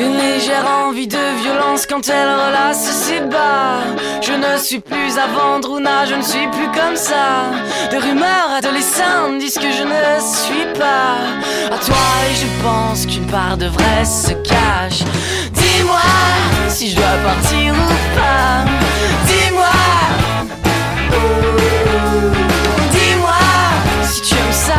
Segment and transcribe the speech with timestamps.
[0.00, 3.80] Une légère envie de violence quand elle relasse ses bas.
[4.22, 5.78] Je ne suis plus à vendre ou
[6.08, 7.50] je ne suis plus comme ça.
[7.90, 11.16] De rumeurs adolescentes disent que je ne suis pas
[11.74, 11.96] à toi
[12.30, 15.02] et je pense qu'une part de vrai se cache.
[15.52, 15.98] Dis-moi
[16.68, 18.70] si je dois partir ou pas.
[19.26, 19.78] Dis-moi.
[22.92, 23.40] Dis-moi
[24.04, 24.74] si tu aimes ça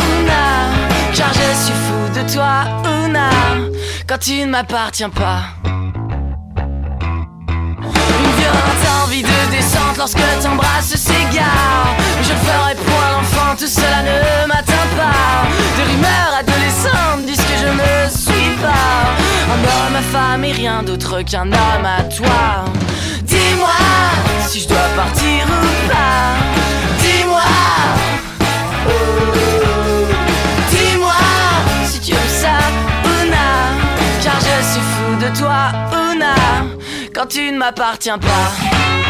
[0.00, 1.14] ou non.
[1.14, 2.83] Car je suis fou de toi
[4.06, 5.42] quand tu ne m'appartiens pas.
[5.64, 5.82] Une
[8.40, 11.96] violente envie de descente lorsque t'embrasses s'égare.
[12.22, 15.46] Je ferai point l'enfant, tout cela ne m'atteint pas.
[15.76, 19.14] De rumeurs adolescentes disent que je ne suis pas
[19.52, 22.64] un homme, ma femme et rien d'autre qu'un homme à toi.
[23.22, 23.68] Dis-moi
[24.48, 26.36] si je dois partir ou pas.
[27.00, 27.42] Dis-moi.
[35.24, 35.72] De toi,
[36.12, 36.34] Una,
[37.14, 39.03] quand tu ne m'appartiens pas.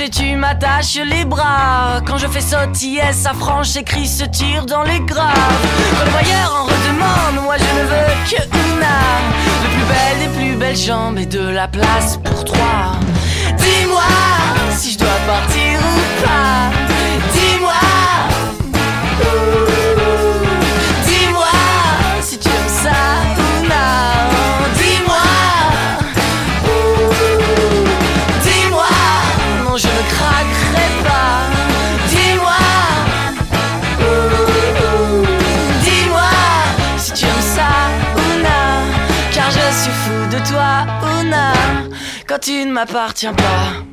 [0.00, 2.00] Et tu m'attaches les bras.
[2.06, 5.34] Quand je fais sautiller sa franche écrit se tire dans les graves.
[5.98, 6.12] Quand le
[6.50, 9.02] en redemande, moi je ne veux que Una.
[9.62, 12.96] De plus belle des plus belles jambes et de la place pour trois.
[13.58, 14.02] Dis-moi
[14.70, 16.91] si je dois partir ou pas.
[42.42, 43.91] Tu ne m'appartiens pas.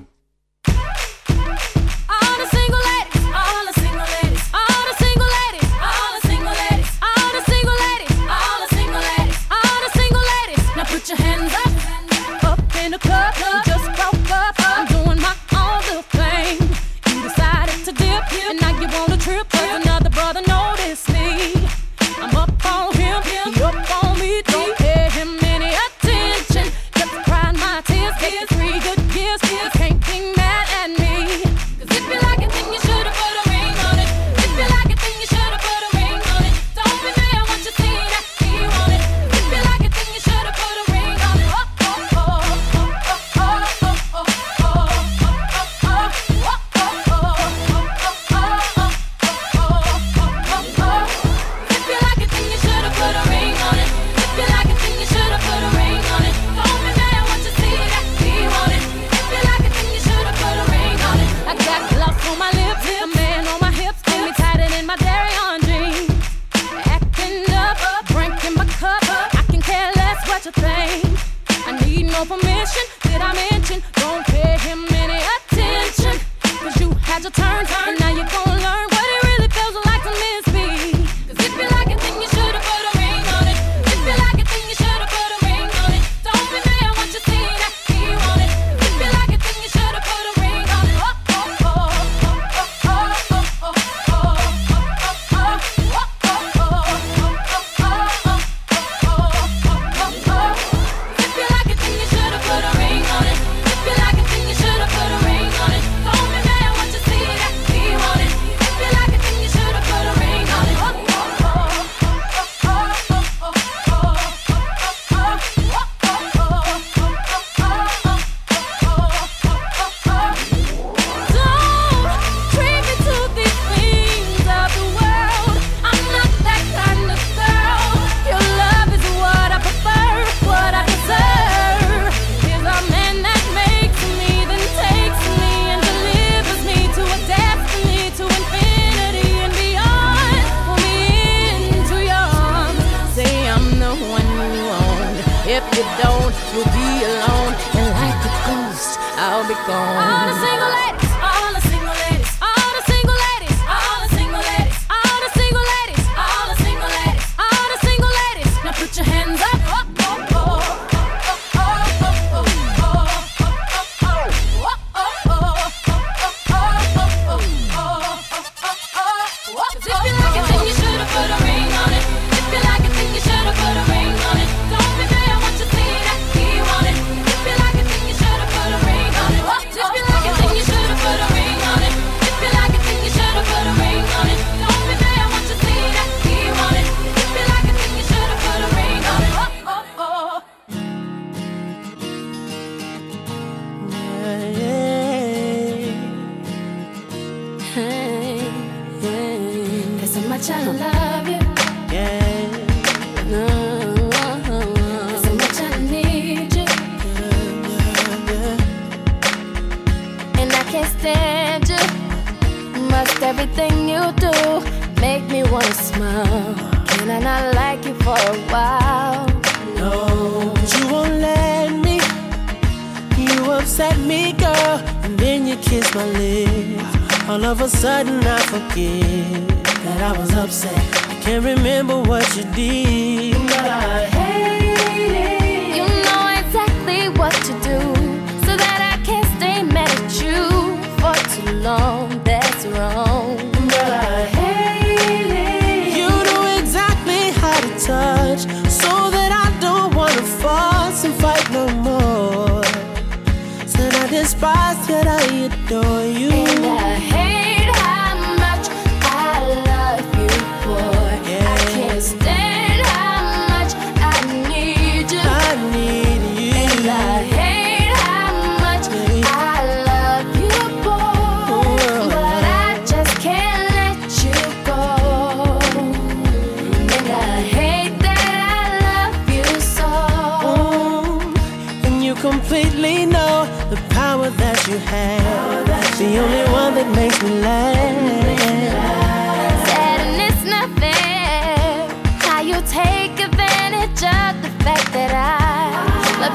[77.22, 78.49] got your turn, and now you're going.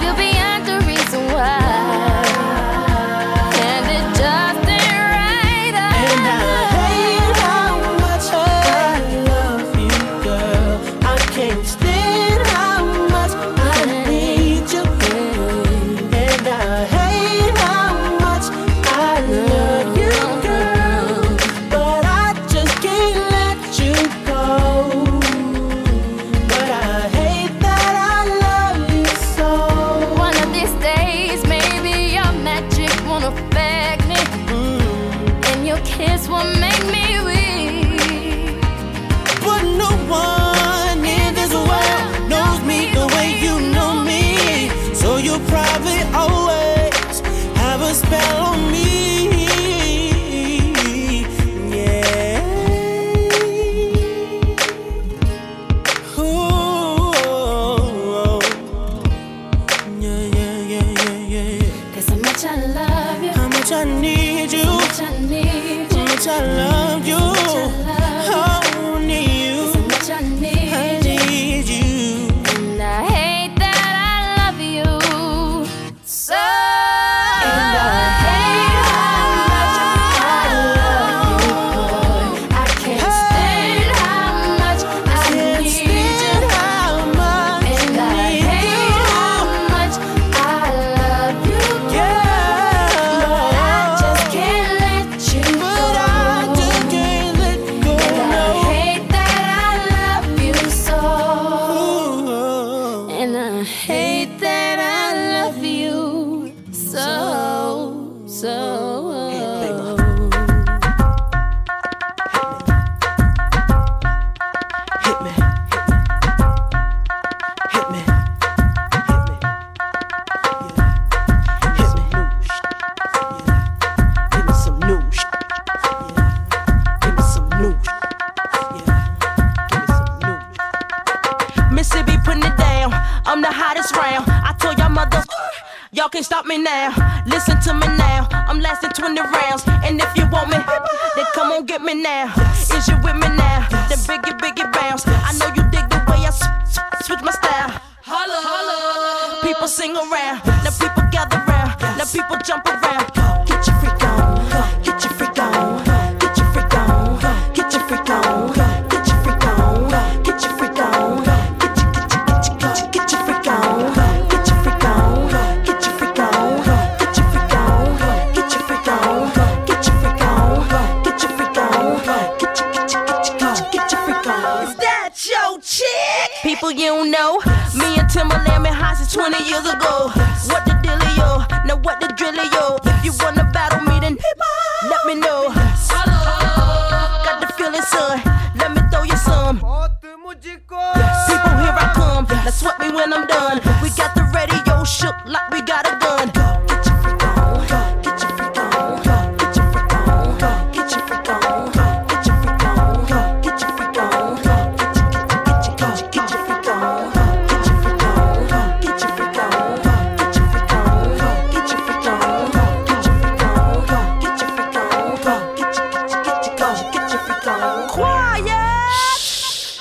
[0.03, 0.44] You'll be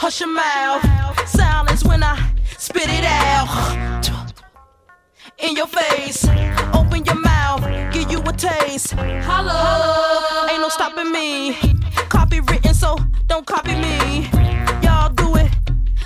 [0.04, 0.84] Hush your mouth.
[1.30, 2.20] Silence when I
[2.58, 3.48] spit it out.
[5.38, 6.28] In your face.
[6.74, 7.64] Open your mouth.
[7.94, 8.92] Give you a taste.
[8.92, 10.50] Holla.
[10.52, 11.54] Ain't no stopping me.
[12.12, 14.28] Copywritten, so don't copy me.
[14.84, 15.50] Y'all do it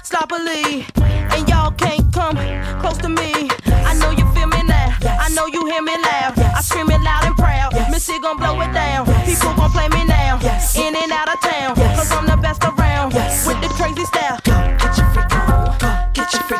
[0.04, 0.86] sloppily.
[1.34, 2.38] And y'all can't come
[2.80, 3.50] close to me.
[3.66, 4.96] I know you feel me now.
[5.25, 6.38] I know you hear me loud.
[6.38, 7.74] I scream it loud and proud.
[7.89, 9.08] Missy gon' blow it down.
[9.25, 10.38] People gon' play me now.
[10.77, 11.75] In and out of town.
[11.98, 12.87] Cause I'm the best around.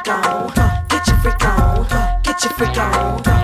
[0.08, 0.54] Freak on.
[0.88, 2.22] Get your freak on.
[2.24, 3.37] Get your freak on.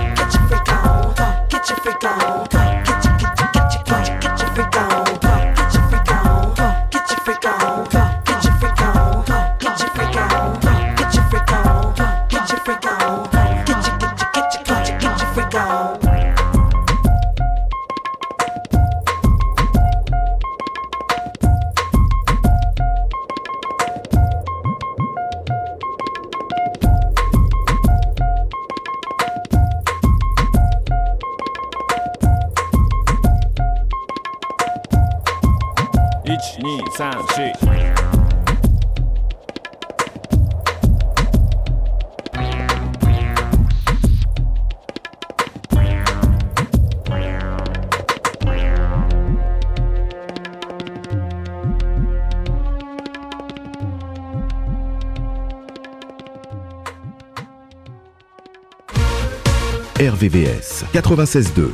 [60.94, 61.72] 96.2.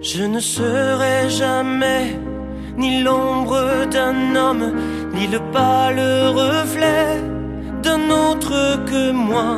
[0.00, 2.16] Je ne serai jamais
[2.78, 4.72] ni l'ombre d'un homme,
[5.20, 6.00] ni le pâle
[6.42, 7.20] reflet
[7.82, 8.54] d'un autre
[8.90, 9.52] que moi.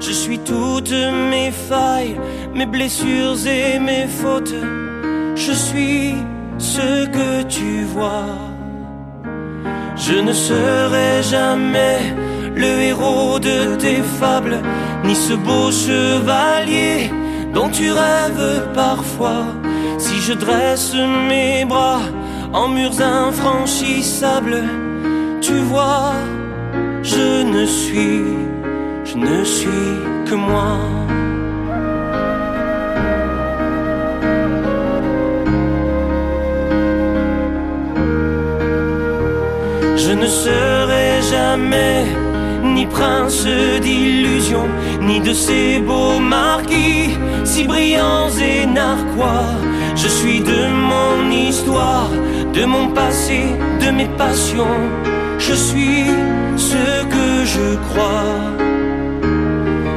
[0.00, 1.02] Je suis toutes
[1.32, 2.16] mes failles,
[2.54, 4.60] mes blessures et mes fautes.
[5.34, 6.14] Je suis
[6.58, 8.36] ce que tu vois.
[9.96, 11.98] Je ne serai jamais
[12.54, 14.58] le héros de tes fables,
[15.04, 17.10] ni ce beau chevalier
[17.52, 19.46] dont tu rêves parfois.
[19.98, 20.94] Si je dresse
[21.28, 22.02] mes bras
[22.52, 24.62] en murs infranchissables,
[25.40, 26.12] tu vois,
[27.02, 28.24] je ne suis,
[29.04, 29.90] je ne suis
[30.26, 30.76] que moi.
[39.96, 42.04] Je ne serai jamais
[42.62, 43.46] ni prince
[43.80, 44.66] d'illusion,
[45.00, 49.54] ni de ces beaux marquis, si brillants et narquois.
[49.96, 52.10] Je suis de mon histoire,
[52.52, 53.40] de mon passé,
[53.80, 55.19] de mes passions.
[55.40, 56.04] Je suis
[56.56, 58.36] ce que je crois.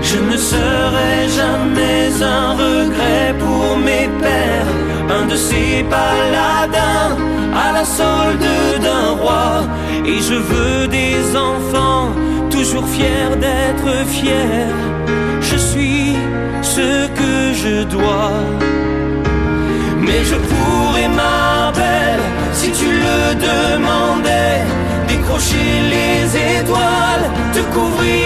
[0.02, 4.74] Je ne serai jamais un regret pour mes pères,
[5.18, 7.18] un de ces paladins
[7.66, 8.50] à la solde
[8.82, 9.64] d'un roi.
[10.06, 12.10] Et je veux des enfants,
[12.50, 14.72] toujours fiers d'être fiers.
[15.42, 16.16] Je suis
[16.62, 18.40] ce que je dois.
[20.00, 24.73] Mais je pourrais, ma belle, si tu le demandais,
[25.36, 28.23] les étoiles, te couvrir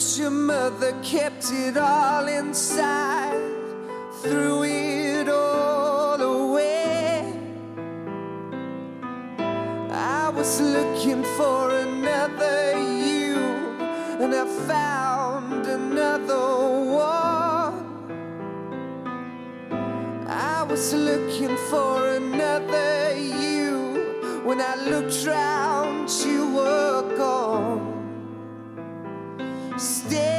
[0.00, 3.38] But your mother kept it all inside,
[4.22, 7.34] threw it all away.
[9.90, 13.36] I was looking for another you,
[14.22, 16.48] and I found another
[16.88, 17.84] one.
[20.26, 24.40] I was looking for another you.
[24.44, 27.49] When I looked round, you were gone.
[29.80, 30.29] Stay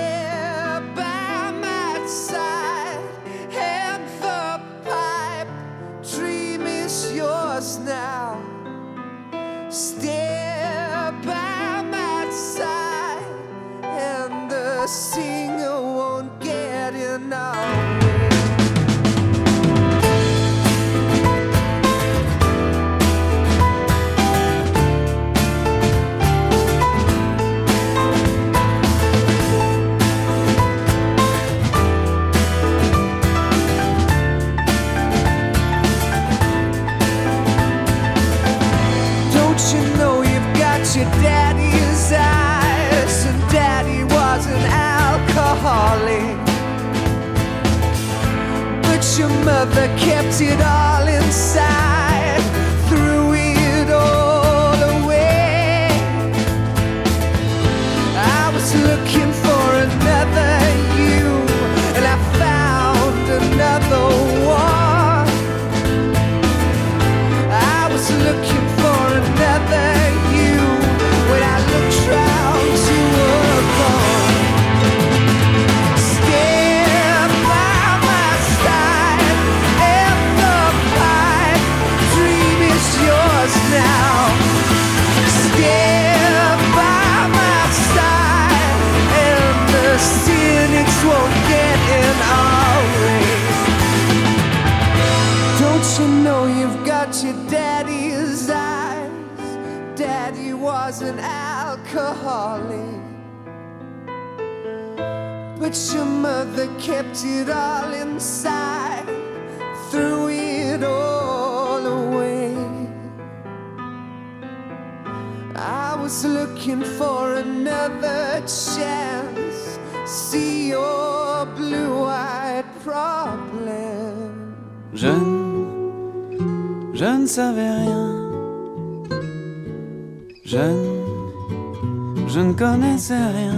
[130.52, 133.58] Je ne, je ne connaissais rien.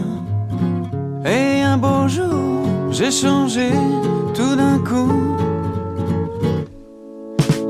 [1.26, 3.70] Et un beau jour, j'ai changé
[4.36, 5.36] tout d'un coup.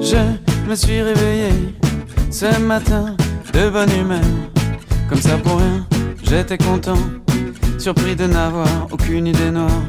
[0.01, 0.17] Je
[0.69, 1.53] me suis réveillé
[2.31, 3.15] ce matin
[3.53, 4.19] de bonne humeur.
[5.07, 5.87] Comme ça pour rien,
[6.23, 6.99] j'étais content.
[7.77, 9.85] Surpris de n'avoir aucune idée noire.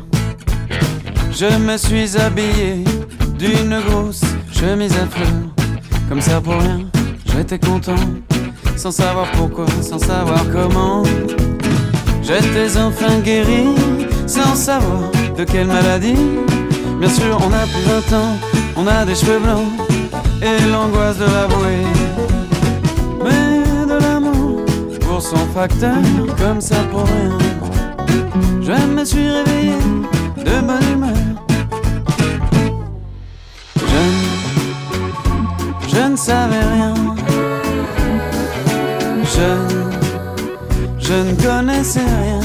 [1.32, 2.84] Je me suis habillé
[3.36, 5.50] d'une grosse chemise à fleurs.
[6.08, 6.82] Comme ça pour rien,
[7.26, 7.96] j'étais content.
[8.76, 11.02] Sans savoir pourquoi, sans savoir comment.
[12.22, 13.68] J'étais enfin guéri,
[14.26, 16.16] sans savoir de quelle maladie.
[16.98, 18.36] Bien sûr, on a plus 20 ans,
[18.76, 19.68] on a des cheveux blancs
[20.42, 21.84] et l'angoisse de l'avouer.
[23.22, 24.60] Mais de l'amour
[25.00, 25.96] pour son facteur,
[26.38, 27.38] comme ça pour rien.
[28.60, 29.76] Je me suis réveillé
[30.38, 31.12] de bonne humeur.
[33.76, 34.34] Je
[35.88, 37.03] je ne savais rien.
[39.36, 42.40] Je, ne connaissais rien.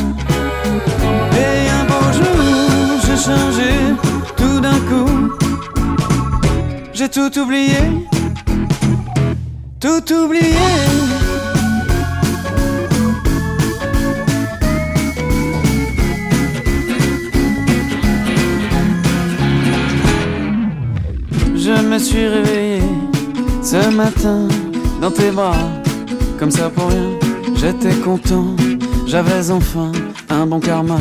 [1.38, 3.72] Et un beau jour, j'ai changé
[4.36, 5.30] tout d'un coup.
[6.94, 7.78] J'ai tout oublié,
[9.80, 10.56] tout oublié.
[21.56, 22.82] Je me suis réveillé
[23.62, 24.48] ce matin
[25.00, 25.54] dans tes bras,
[26.40, 27.20] comme ça pour rien.
[27.56, 28.56] J'étais content,
[29.06, 29.92] j'avais enfin
[30.30, 31.00] un bon karma.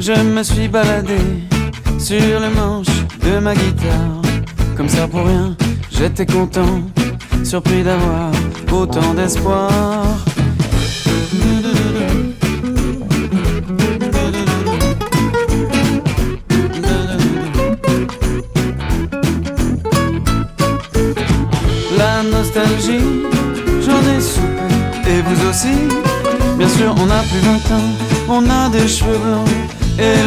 [0.00, 1.18] Je me suis baladé
[1.98, 2.88] sur le manche
[3.24, 4.20] de ma guitare,
[4.76, 5.56] comme ça pour rien.
[5.90, 6.82] J'étais content,
[7.44, 8.32] surpris d'avoir
[8.72, 9.70] autant d'espoir.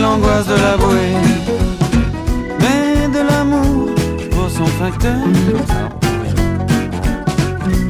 [0.10, 1.14] L'angoisse de l'avouer.
[2.62, 3.90] Mais de l'amour
[4.32, 5.24] pour son facteur.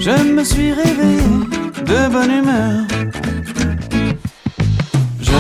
[0.06, 1.30] Je me suis réveillé
[1.92, 2.76] de bonne humeur.
[5.28, 5.40] Je,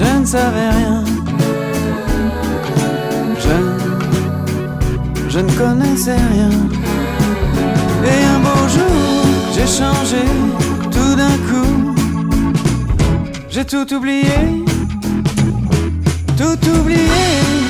[0.00, 1.04] je ne savais rien.
[3.44, 3.56] Je,
[5.28, 6.52] je ne connaissais rien.
[8.12, 9.00] Et un beau jour,
[9.54, 10.24] j'ai changé
[10.94, 11.90] tout d'un coup.
[13.52, 14.40] J'ai tout oublié,
[16.40, 17.69] tout oublié.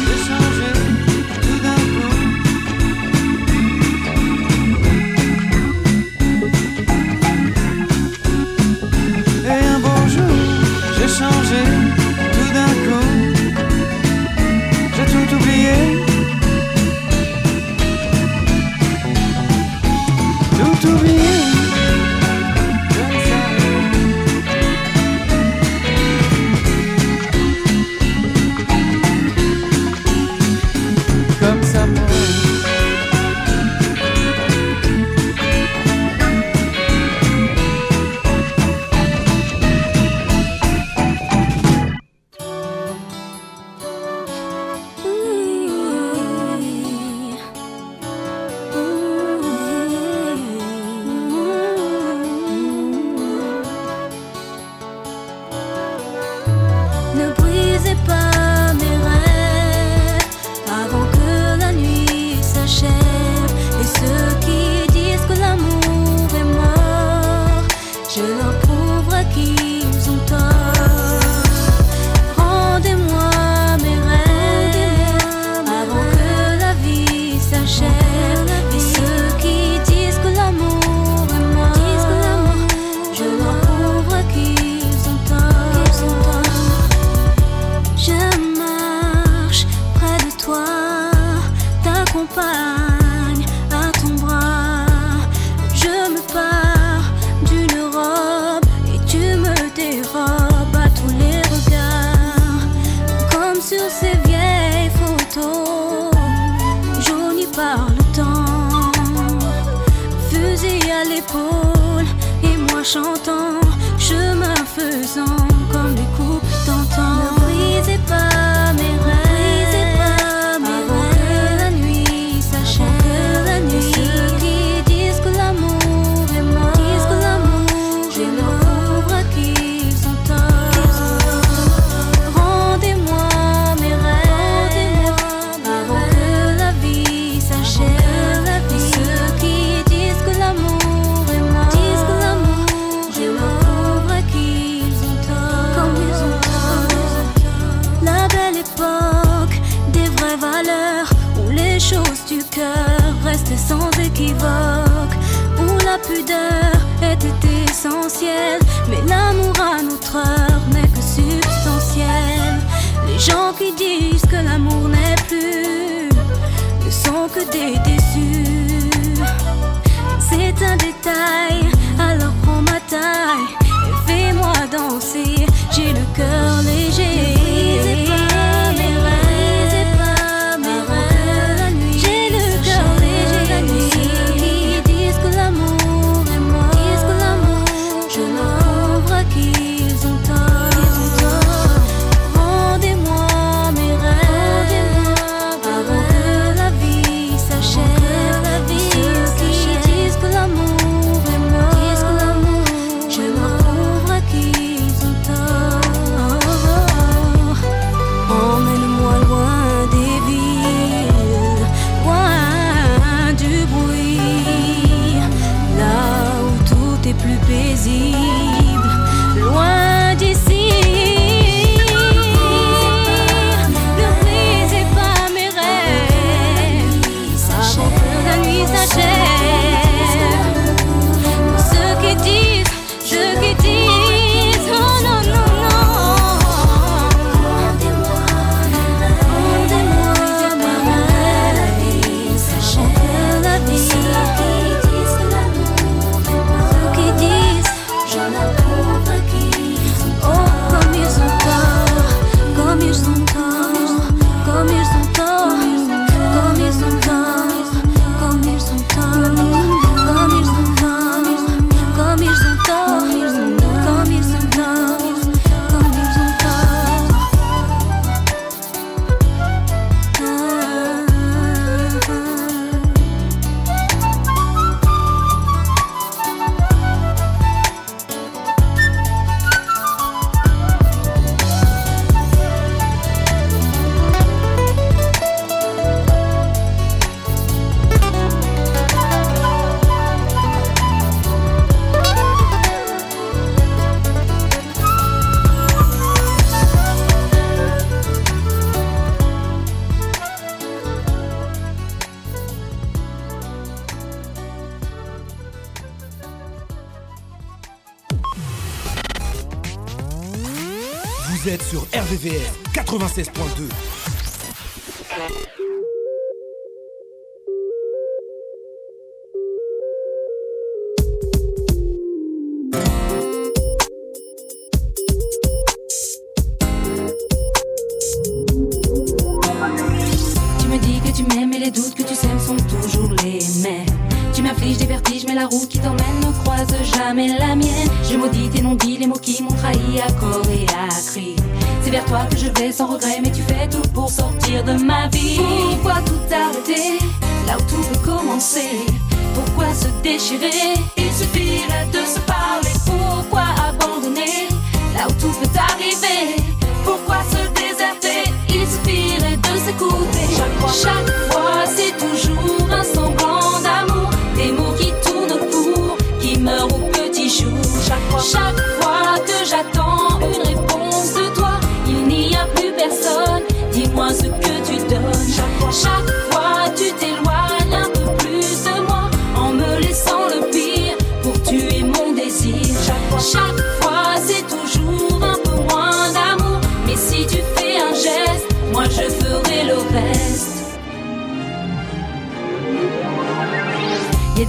[313.69, 313.90] 2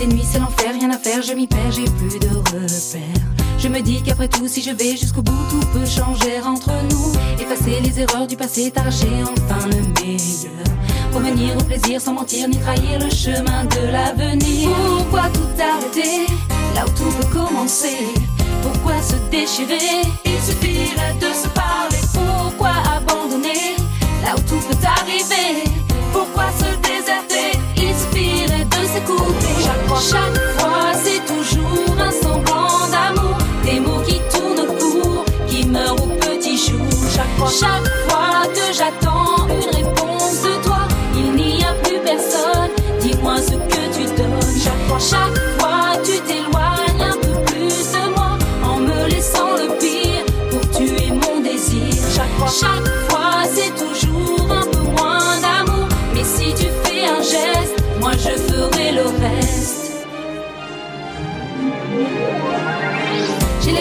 [0.01, 3.21] des nuits c'est l'enfer, rien à faire, je m'y perds, j'ai plus de repères.
[3.57, 7.11] Je me dis qu'après tout, si je vais jusqu'au bout, tout peut changer entre nous.
[7.39, 10.65] Effacer les erreurs du passé, t'arracher enfin le meilleur.
[11.13, 14.69] Revenir au plaisir sans mentir ni trahir le chemin de l'avenir.
[14.97, 16.25] Pourquoi tout arrêter
[16.73, 18.07] là où tout peut commencer?
[18.63, 20.01] Pourquoi se déchirer?
[20.25, 21.90] Il suffirait de se parler.
[37.51, 42.71] Chaque fois que j'attends une réponse de toi, il n'y a plus personne.
[43.01, 44.39] Dis-moi ce que tu donnes.
[44.63, 45.60] Chaque fois, chaque fois,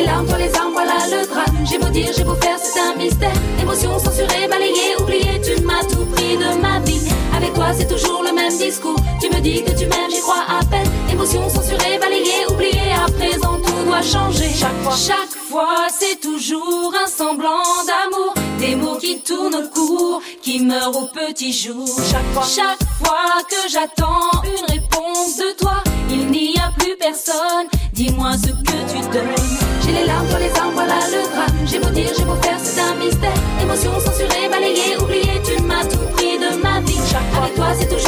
[0.00, 1.66] les larmes, toi les armes, voilà le drame.
[1.68, 3.32] J'ai beau dire, j'ai beau faire, c'est un mystère.
[3.60, 7.00] Émotion censurée, balayée, oubliée, tu m'as tout pris de ma vie.
[7.36, 8.96] Avec toi, c'est toujours le même discours.
[9.20, 10.88] Tu me dis que tu m'aimes, j'y crois à peine.
[11.12, 14.50] Émotion censurée, balayée, oubliée, à présent tout doit changer.
[14.54, 18.34] Chaque fois, chaque fois, c'est toujours un semblant d'amour.
[18.58, 21.88] Des mots qui tournent au cours, qui meurent au petit jour.
[22.10, 27.66] Chaque fois, chaque fois que j'attends une réponse de toi, il n'y a plus personne.
[27.92, 29.34] Dis-moi ce que tu donnes.
[29.82, 31.66] J'ai les larmes, toi les armes, voilà le drame.
[31.66, 33.34] J'ai beau dire, j'ai beau faire, c'est un mystère.
[33.62, 36.98] Émotion censurée, balayée, oubliée, tu m'as tout pris de ma vie.
[37.36, 37.99] Avec toi, c'est toujours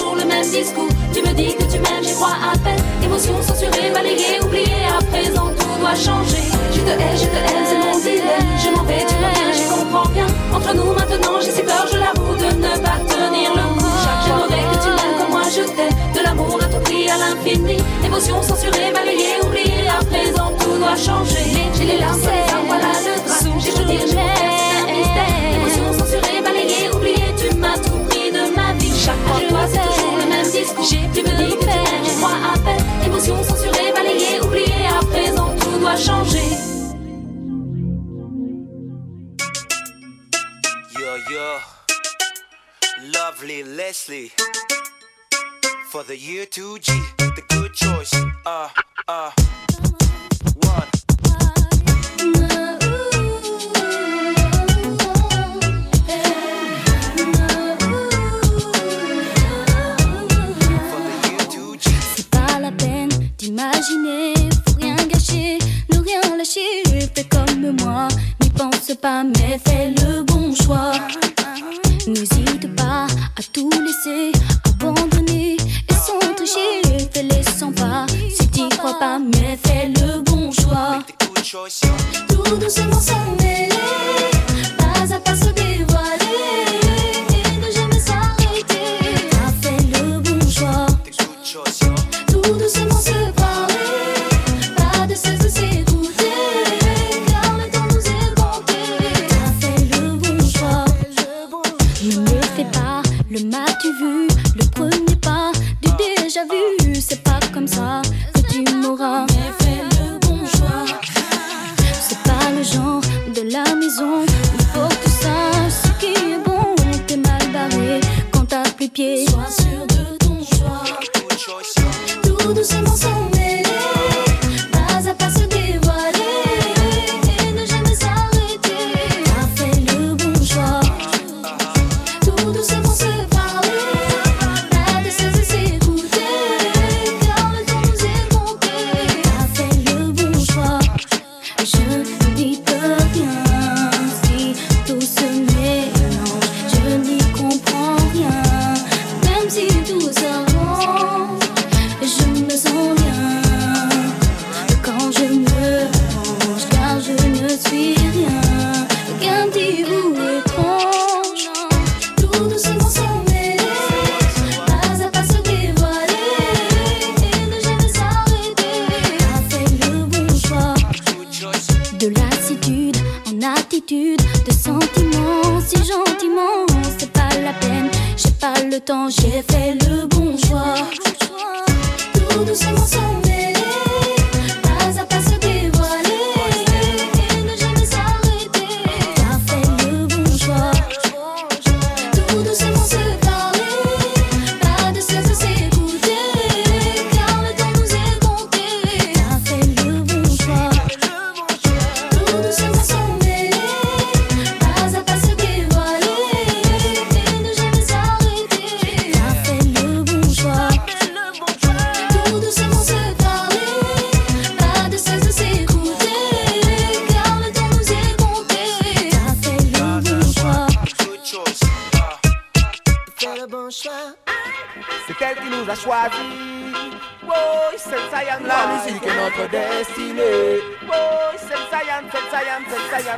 [18.12, 18.32] l'infini.
[18.32, 21.44] Émotion censurée, balayée, oubliée, à présent tout doit changer.
[21.74, 22.20] J'ai les larmes,
[22.66, 23.60] voilà le drame.
[23.60, 25.54] J'ai beau dire, j'ai beau faire, c'est un mystère.
[25.56, 28.92] Émotion censurée, balayée, oubliée, tu m'as tout pris de ma vie.
[29.04, 30.88] Chaque fois, toi, c'est toujours le même discours.
[30.88, 32.84] Tu me dis que tu m'aimes, je crois à peine.
[33.06, 36.50] Émotion censurée, balayée, oubliée, à présent tout doit changer.
[40.98, 41.48] Yo, yo.
[43.12, 44.30] Lovely Leslie.
[45.92, 46.86] For the year 2G,
[47.18, 48.14] the good choice.
[48.46, 48.70] Uh,
[49.08, 49.30] uh.
[50.62, 50.88] One.
[60.88, 61.90] For the year 2G.
[62.16, 64.32] C'est pas la peine d'imaginer,
[64.66, 65.58] faut rien gâcher,
[65.92, 66.84] ne rien lâcher.
[67.14, 68.08] Fais comme moi,
[68.40, 70.92] n'y pense pas, mais fais le bon choix.
[72.06, 74.32] N'hésite pas à tout laisser,
[76.52, 77.08] sans tricher.
[77.12, 80.98] Fais les 100 pas, si t'y crois pas, mais fais le bon choix.
[82.28, 83.68] Tout doucement s'en mêler,
[109.26, 109.51] down.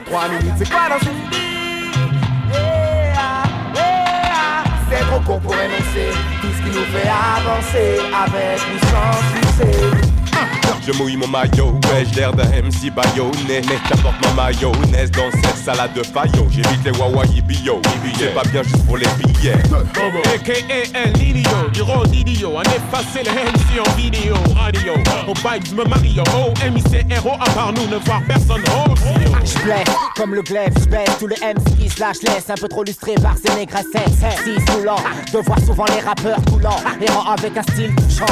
[0.05, 1.45] Trois minutes, c'est quoi dans une vie
[4.91, 6.11] C'est trop court pour énoncer
[6.43, 10.14] tout ce qui nous fait avancer avec ou sans succès.
[10.87, 13.63] Je mouille mon maillot, ouais, j'ai l'air d'un MC baïonné.
[13.89, 16.47] J'apporte ma mayonnaise dans cette salade de faillot.
[16.51, 17.81] J'évite les wawaï bio,
[18.19, 19.55] c'est pas bien juste pour les billets.
[20.35, 22.53] AKA du rôle d'idiot.
[22.55, 24.93] On effacer le MC en vidéo, radio.
[25.27, 28.95] Au bike, me Mario, oh, MIC, héros, à part nous, ne voir personne, oh,
[29.45, 32.85] J'blesse, comme le glaive, j'baisse tous les MC qui se lâchent, laisse un peu trop
[32.85, 33.87] lustré par ces négresses.
[34.45, 34.97] Si saoulant,
[35.33, 38.27] de voir souvent les rappeurs coulants, errant avec un style touchant.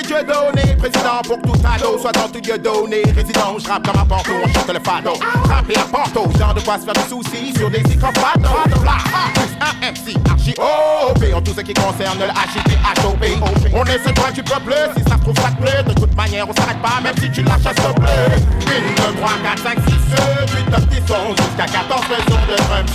[0.00, 3.86] Des dieux donnés, président pour tout ado, soit dans tout dieu donné, résident, je rappe
[3.86, 5.12] comme un porto, on chante le fado.
[5.50, 8.48] À porto, genre de quoi se faire des soucis sur des icophados.
[9.34, 10.54] Plus un MC, archi
[11.34, 12.78] en tout ce qui concerne le HIP,
[13.74, 16.16] On est ce droit du peuple, si ça se trouve ça te plaît, de toute
[16.16, 18.40] manière on s'arrête pas, même si tu lâches à te plaît.
[19.06, 19.94] 1, 2, 3, 4, 5, 6,
[20.56, 22.86] 8, 9, 10, 11, jusqu'à 14 raisons de drum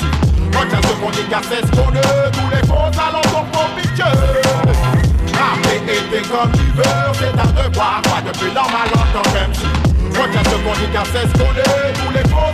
[0.59, 4.84] Retiens ce qu'on dit car tous les faux alentours pour piquer.
[6.31, 6.83] Comme tu veux,
[7.13, 8.89] c'est un devoir, pas de plus normal.
[10.09, 10.89] Retiens ce qu'on dit
[11.33, 12.51] tous les faux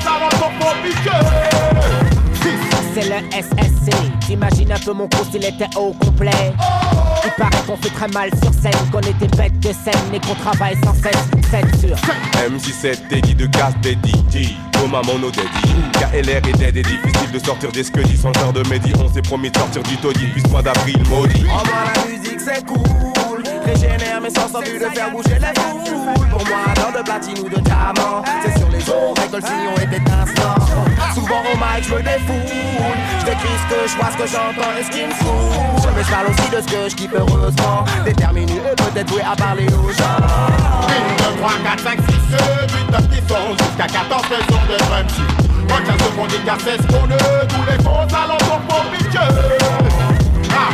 [0.60, 1.22] pour piquer
[2.94, 3.92] c'est le SSC.
[4.26, 6.54] T'imagines un peu mon cours s'il était au complet.
[7.24, 10.36] Il paraît qu'on fait très mal sur scène, qu'on était bête de scène et qu'on
[10.36, 11.32] travaille sans cesse.
[11.52, 11.98] Censure.
[12.36, 14.56] MC7, Teddy de casse Teddy.
[14.72, 15.50] Thomas Mono Daddy.
[15.94, 18.18] KLR et dead et difficile de sortir des scudies.
[18.18, 20.28] Sans genre de médi, on s'est promis de sortir du taudis.
[20.34, 21.46] Puis mois d'avril maudit.
[21.48, 23.21] Oh, bah, la musique c'est cool.
[24.22, 26.28] Mais sans envie de faire bouger les foules.
[26.30, 28.24] Pour moi, dans de platine ou de diamant.
[28.44, 29.92] C'est sur les oreilles que le sillon est.
[31.16, 32.36] Souvent au mic, je me défoule.
[33.20, 35.90] Je ce que je vois, ce que j'entends et ce qui me fout.
[35.96, 37.86] Mais je parle aussi de ce que je kiffe heureusement.
[38.06, 40.20] Déterminé et peut-être doué à parler aux gens.
[40.88, 44.78] 1, 2, 3, 4, 5, 6, 7, 8, 9, 10, 11, jusqu'à 14 raisons de
[46.16, 47.48] qu'on dit car c'est ce qu'on est.
[47.48, 48.84] Tous les faux alentours pour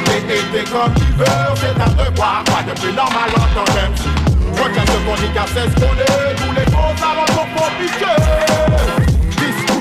[0.05, 1.25] Rapper et comme veux,
[1.55, 2.43] c'est un devoir.
[2.45, 4.63] Pas de plus normal en tant qu'MC.
[4.63, 6.35] Retiens ce qu'on dit car c'est ce qu'on est.
[6.35, 8.67] Tous les faux alentours pour piquer.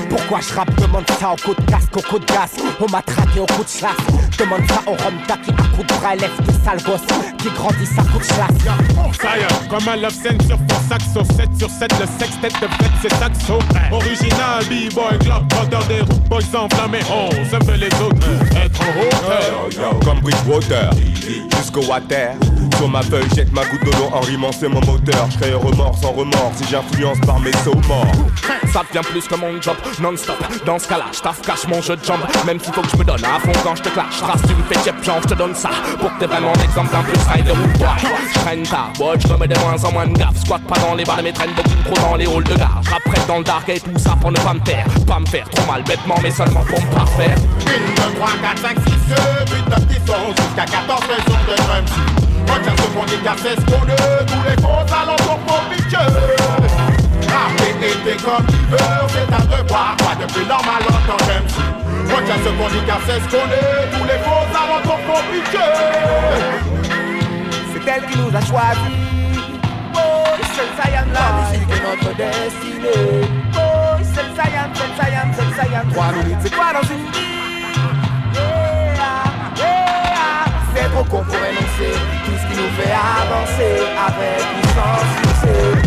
[0.09, 3.01] Pourquoi je rappe Demande ça au coup de casque, au coup de gaz On m'a
[3.01, 3.91] traqué au coup de chasse
[4.37, 7.07] Demande ça au Romta qui à coup de bras élève des sales gosses
[7.37, 11.49] Qui grandissent à coup de chasse Fire, comme un love scène sur fond saxo 7
[11.57, 13.59] sur 7, le sextet de fête c'est saxo
[13.91, 18.27] Original, b-boy, globe, vendeur des routes, boys enflammés On se fait les autres,
[18.63, 20.89] être en hauteur Comme Bridgewater,
[21.55, 22.35] jusqu'au water
[22.77, 25.27] sur ma feuille, jette ma goutte d'eau en rimant, c'est mon moteur.
[25.31, 28.05] Je crée remords sans remords si j'influence par mes sauts morts.
[28.71, 30.37] Ça devient plus que mon job, non-stop.
[30.63, 32.19] Dans ce cas-là, je cache mon jeu de jambes.
[32.45, 34.17] Même s'il faut que je me donne à fond quand je te clash.
[34.19, 35.69] Trace, tu me fais tiep, je te donne ça.
[35.99, 37.95] Pour que t'aies vraiment l'exemple d'un plus rider ou toi.
[37.99, 40.37] Je traîne ta watch, je remets de moins en moins de gaffe.
[40.43, 42.81] Squat pas dans les balles, mais traîne beaucoup trop dans les halls de gare.
[42.83, 44.85] Je dans le dark et tout ça pour ne pas me taire.
[45.05, 47.35] Pas me faire trop mal bêtement, mais seulement pour me parfaire.
[47.35, 51.55] 1, 2, 3, 4, 5, 6, 7, 8, 9, 10, 11, jusqu'à 14 raisons de
[51.55, 51.85] drum
[52.47, 55.97] Retiens ce qu'on car c'est ce qu'on est Tous les faux alentours pour piquer
[57.27, 58.77] Rapper et comme tu veux
[59.09, 62.99] C'est un devoir, pas de plus normal en tant qu'MC Retiens ce qu'on dit car
[63.05, 65.73] c'est ce qu'on est Tous les faux alentours pour piquer
[67.73, 68.93] C'est elle qui nous a choisis.
[69.95, 69.99] Oh,
[70.53, 73.27] c'est le Saiyan La musique est notre destinée.
[73.55, 73.59] Oh,
[74.13, 77.05] c'est le Saiyan, c'est le Saiyan, c'est le Saiyan Trois minutes, c'est quoi dans une
[77.11, 77.27] vie?
[80.75, 81.93] C'est trop court pour énoncer
[82.25, 83.75] tout ce qui nous fait avancer
[84.07, 84.41] avec
[84.75, 85.86] sans succès.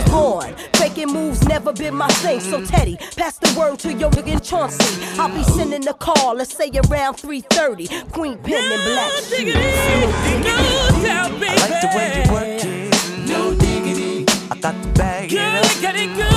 [0.00, 0.54] is born.
[0.74, 2.40] Faking moves never been my thing.
[2.40, 5.04] So Teddy, pass the word to your nigga Chauncey.
[5.20, 7.88] I'll be sending a call, let's say around 3:30.
[8.12, 9.54] Queen Pen and Black Street.
[9.54, 9.56] I
[11.56, 12.94] like the way you work it.
[13.28, 14.26] No diggity.
[14.50, 16.29] I got to bag it up.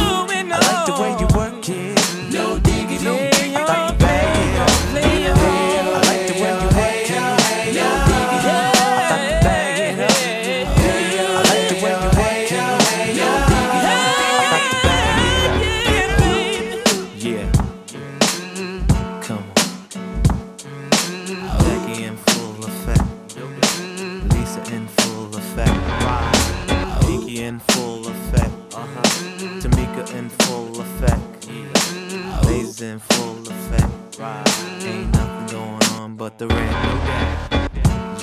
[32.84, 34.20] in full effect.
[34.20, 34.84] Right.
[34.84, 36.72] Ain't nothing going on but the rent.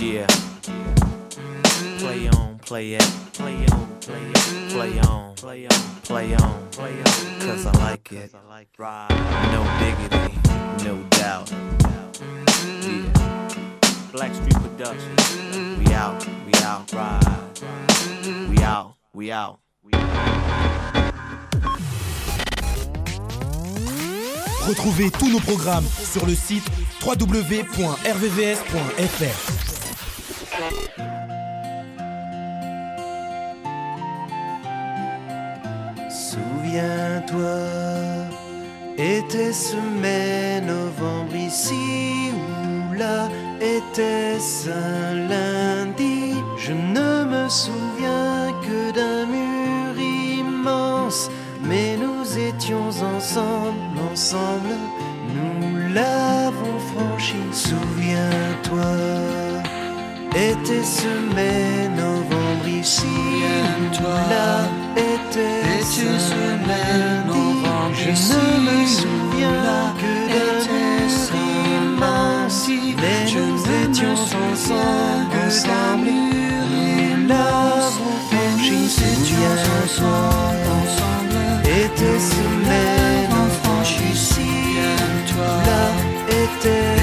[0.00, 0.26] Yeah.
[1.98, 3.10] Play on, play it.
[3.32, 4.70] Play on, play it.
[4.70, 6.68] Play on, play on, play on.
[6.70, 7.40] Play on.
[7.40, 8.32] Cause I like it.
[8.32, 10.38] No diggity,
[10.84, 11.50] no doubt.
[12.82, 13.48] Yeah.
[14.12, 15.78] Black Street Productions.
[15.78, 17.48] We out, we out, ride.
[18.48, 19.58] We out, we out.
[19.82, 21.10] We out.
[24.68, 26.64] Retrouvez tous nos programmes sur le site
[27.04, 28.00] www.rvvs.fr.
[36.10, 37.56] Souviens-toi,
[38.98, 43.28] était-ce mai, novembre ici ou là,
[43.60, 46.34] était-ce un lundi?
[46.58, 51.30] Je ne me souviens que d'un mur immense,
[51.62, 54.74] mais nous nous étions ensemble, ensemble,
[55.34, 57.36] nous l'avons franchi.
[57.52, 58.82] Souviens-toi,
[60.34, 63.02] été, semaine, novembre ici.
[63.02, 70.60] Souviens-toi, là, été, été semaine, novembre Je ne me souviens là, que d'un
[71.76, 78.72] immense, mais Je nous étions ensemble, que ensemble, nous l'avons franchi.
[78.72, 79.44] Nous étions
[79.84, 80.59] ensemble
[81.70, 83.30] et te soulève.
[83.44, 84.50] Enfant, je suis si
[85.32, 85.52] toi.
[85.66, 85.86] Là
[86.42, 86.99] était.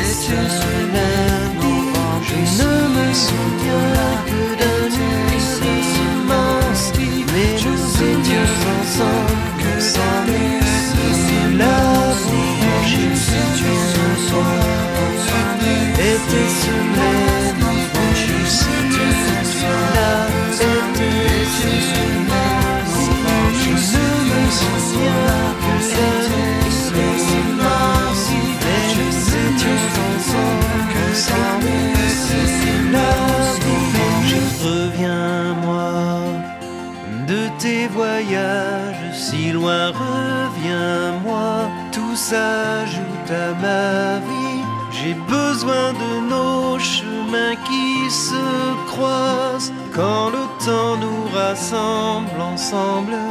[52.73, 53.26] ensemble.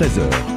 [0.00, 0.49] 13h.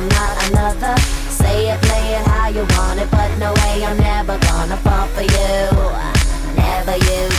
[0.00, 0.98] I'm not another.
[1.28, 5.06] Say it, play it how you want it, but no way I'm never gonna fall
[5.08, 6.56] for you.
[6.56, 7.29] Never you.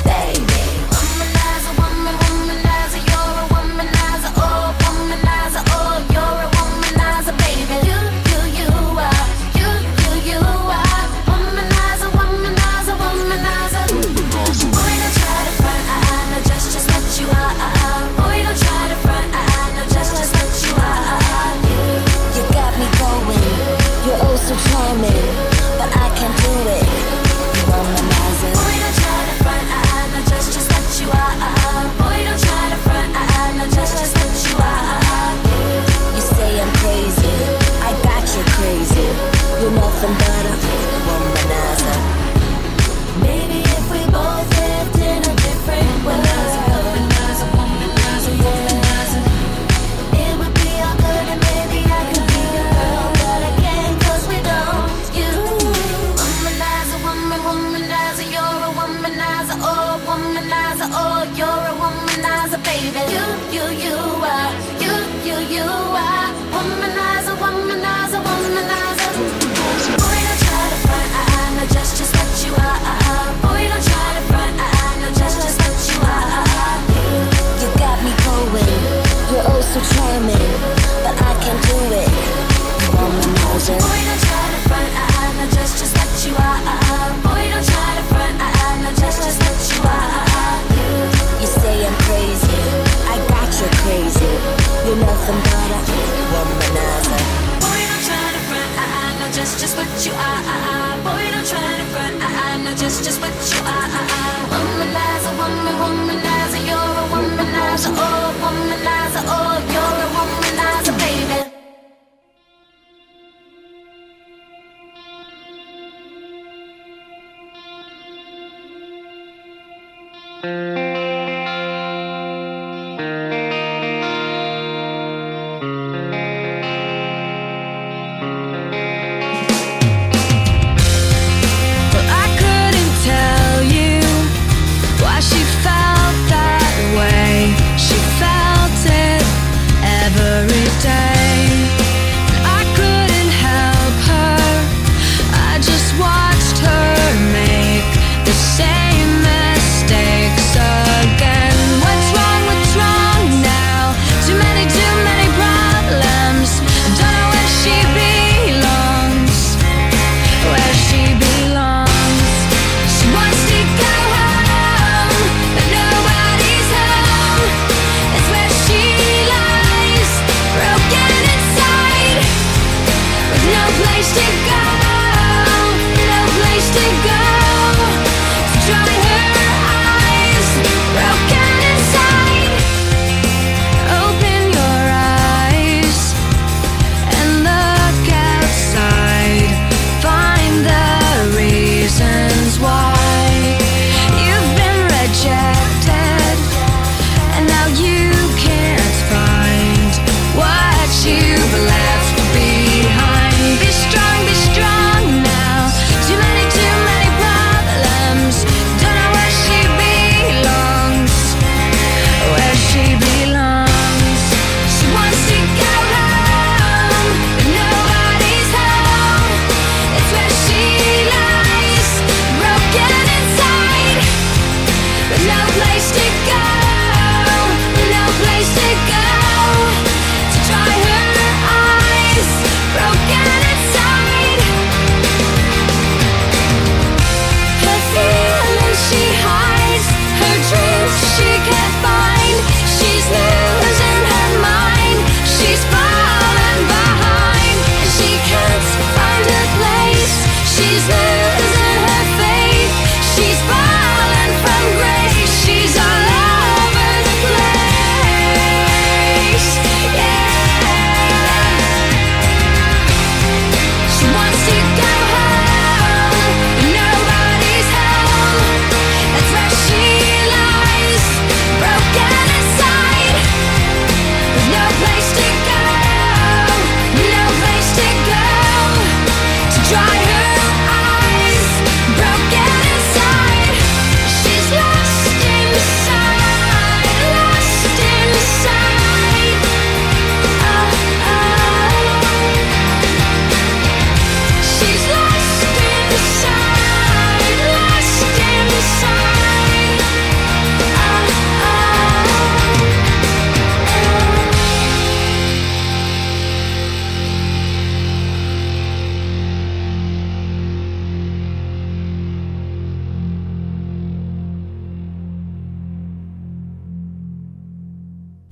[100.32, 100.98] are.
[101.04, 102.16] Boy, don't try to front.
[102.22, 103.81] I, I know just, just what you are.